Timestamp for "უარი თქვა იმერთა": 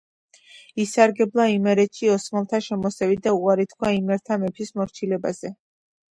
3.41-4.39